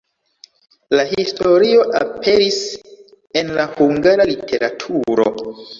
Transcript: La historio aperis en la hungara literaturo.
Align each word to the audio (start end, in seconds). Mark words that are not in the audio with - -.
La 0.99 1.05
historio 1.11 1.85
aperis 2.01 2.59
en 3.43 3.55
la 3.61 3.71
hungara 3.77 4.31
literaturo. 4.35 5.33